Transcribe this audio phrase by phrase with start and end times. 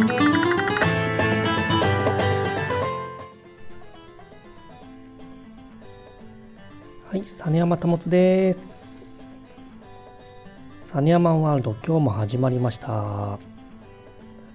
[0.00, 0.06] は
[7.14, 9.38] い実山保です。
[10.94, 13.38] 実山ワールド今日も始まりました。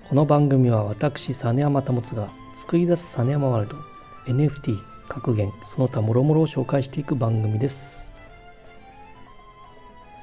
[0.09, 3.77] この番組は私実山保が作り出す実山ワールド
[4.25, 8.11] NFT 格言その他諸々を紹介していく番組です。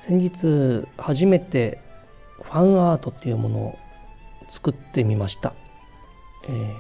[0.01, 1.79] 先日初めて
[2.41, 3.79] ファンアートっていうものを
[4.53, 5.55] 作ってみました、
[6.45, 6.77] えー、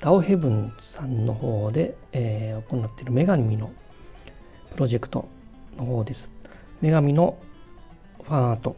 [0.00, 3.72] ダオヘブンさんの方で、えー、行っている女神の
[4.74, 5.28] プロジェクト
[5.76, 6.32] の方です。
[6.80, 7.36] 女神の
[8.22, 8.76] ファンアート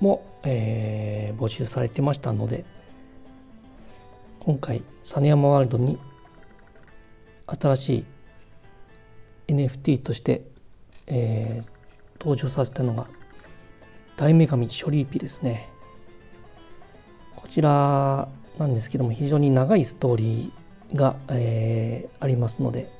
[0.00, 2.64] も、えー、募集されてましたので
[4.40, 5.98] 今回実山ワールドに
[7.46, 8.04] 新し
[9.48, 10.42] い NFT として、
[11.06, 11.68] えー、
[12.18, 13.06] 登場させたのが
[14.16, 15.75] 大女神ショリーピですね。
[17.36, 22.90] こちらなんですけども非常に長いストーリーが、えー、ありますので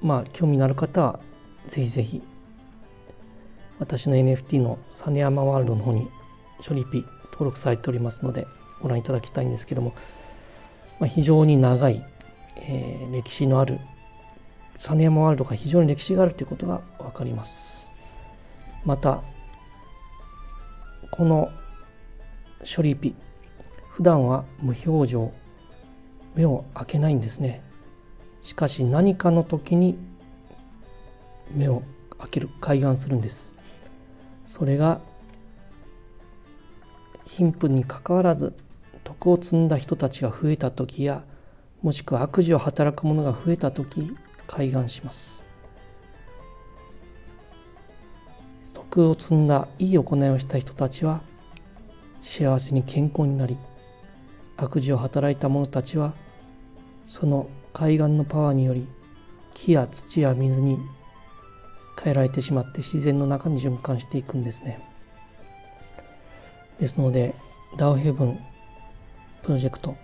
[0.00, 1.20] まあ興味のある方は
[1.66, 2.22] ぜひぜひ
[3.78, 6.08] 私の NFT のサネヤマワールドの方に
[6.60, 8.46] ショリピ登録されておりますので
[8.80, 9.94] ご覧いただきたいんですけども、
[11.00, 12.04] まあ、非常に長い、
[12.56, 13.80] えー、歴史のある
[14.78, 17.94] サネヤマワールドが非常に歴史があるということが分かります。
[18.84, 19.22] また
[21.10, 21.50] この
[22.64, 23.14] 処理ピ
[23.94, 25.32] 普段は無表情
[26.34, 27.62] 目を開けないんですね。
[28.42, 29.96] しかし何かの時に
[31.54, 31.84] 目を
[32.18, 33.54] 開ける開眼するんです。
[34.44, 35.00] それが
[37.24, 38.52] 貧富にかかわらず
[39.04, 41.22] 徳を積んだ人たちが増えた時や
[41.80, 44.12] もしくは悪事を働く者が増えた時
[44.48, 45.44] 開眼します。
[48.72, 51.20] 徳を積んだいい行いをした人たちは
[52.22, 53.56] 幸せに健康になり
[54.56, 56.14] 悪事を働いた者たちは
[57.06, 58.86] その海岸のパワーにより
[59.54, 60.78] 木や土や水に
[62.02, 64.80] 変えられてしまって自然の中に循環していくんですね。
[66.78, 67.34] ですので
[67.76, 68.38] ダウヘブン
[69.42, 69.96] プロジェクト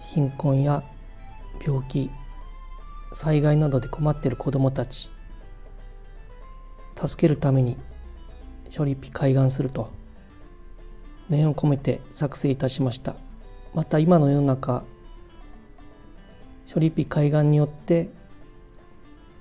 [0.00, 0.82] 貧困や
[1.64, 2.10] 病気
[3.12, 5.10] 災害などで困っている子どもたち
[6.96, 7.76] 助けるために
[8.74, 9.90] 処理ピ開眼すると。
[11.28, 13.14] 念を込めて作成いたしました。
[13.74, 14.84] また今の世の中
[16.72, 18.08] 処理ピ海岸によって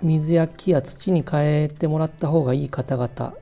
[0.02, 3.34] 水や木や土に変えてもらった方がいい方々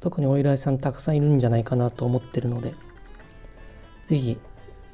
[0.00, 2.74] 特にお依頼さんたくさんいるんじゃないかなと思ってるので
[4.06, 4.38] 是非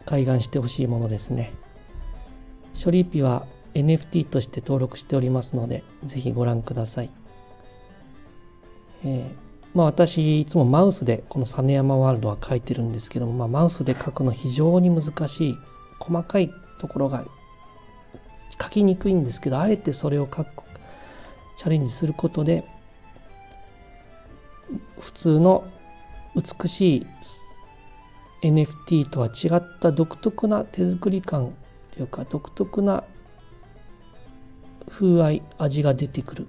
[0.06, 1.53] 海岸してほしいものですね。
[2.82, 7.10] 処理ピは NFT として登録しておりますので是非ご覧ください。
[9.04, 9.44] えー、
[9.74, 15.58] まあ、私いつもマウスでこの実山ワールドは書いてるんですけども、まあ、マウスで書くの非常に難しい
[15.98, 17.24] 細かいところが
[18.62, 20.62] 書きにくいんですけどあえてそれを書く
[21.56, 22.64] チャレンジすることで
[25.00, 25.64] 普通の
[26.36, 27.06] 美しい
[28.42, 31.52] NFT とは違った独特な手作り感
[31.92, 33.02] というか独特な
[34.88, 36.46] 風合い味が出てくる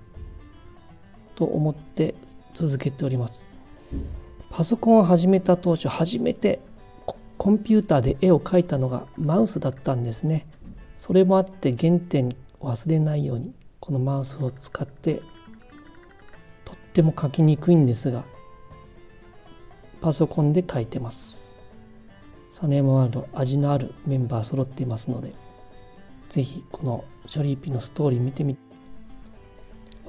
[1.35, 2.13] と思って
[2.55, 3.47] 続けております。
[4.49, 6.61] パソコンを始めた当初初めて
[7.37, 10.47] コンピューターで絵を描いたのがマウスだったんですね。
[10.95, 15.21] それもあって原点を忘れないようにこのマウスを使って
[16.63, 18.23] とっても描きにくいんですが
[19.99, 21.59] パソコンで描いてます。
[22.51, 25.33] サネームワールド味のあるメンバー揃っていますので
[26.29, 28.74] 是非このショリーピのストーリー見てみて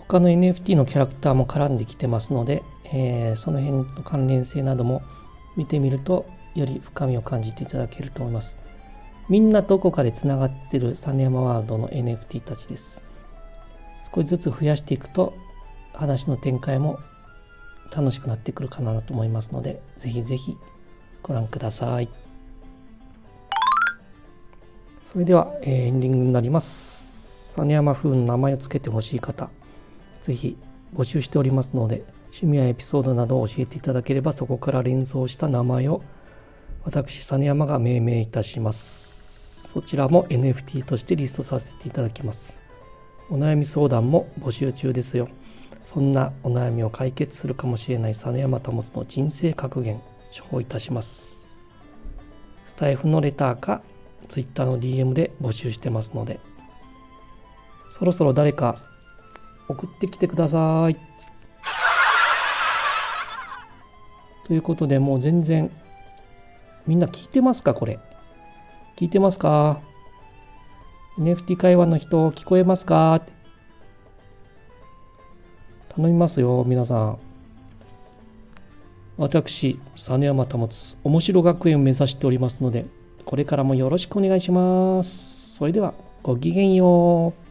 [0.09, 5.03] 他の NFT のキャラクターも絡んできてますので、えー、その辺の関連性なども
[5.56, 8.59] 見てみるとより深みを感じていただけると思います。
[9.28, 13.03] みんなどこかでつながってるサネヤマワールドの NFT たちです。
[14.15, 15.34] 少しずつ増やしていくと
[15.93, 17.00] 話の展開も
[17.95, 20.56] 楽しくなってくるかなと思いますので、ぜひぜひ
[21.22, 22.09] ご覧ください。
[25.03, 27.53] それでは、えー、エンディングになります。
[27.54, 29.51] サネヤマ風の名前を付けてほしい方、
[30.27, 30.57] ぜひ
[30.93, 36.03] 募集しておりますので、趣味やエピソードなどを教えていただければ、そこから連想した名前を
[36.84, 39.69] 私、実山が命名いたします。
[39.69, 42.59] そちらも NFT としてリストさせていただきます。
[43.31, 45.28] お悩み相談も募集中ですよ。
[45.84, 50.01] そんなお悩みを解決するかもしれない実山保の人生格言、
[50.37, 51.57] 処方いたします。
[52.65, 53.81] スタイフのレターか
[54.29, 56.41] Twitter の DM で募集してますので、
[57.93, 58.77] そろそろ誰か
[59.68, 60.97] 送ってきてください。
[64.47, 65.71] ということでもう全然
[66.86, 67.98] みんな聞いてますかこれ。
[68.97, 69.80] 聞いてますか
[71.18, 73.21] ?NFT 会話の人聞こえますか？
[75.89, 77.19] 頼みますよ、皆さん。
[79.19, 82.86] 私、実山保つ面白学園を目指しておりますので、
[83.24, 85.57] これからもよろしくお願いします。
[85.57, 87.46] それでは、ごきげんよう。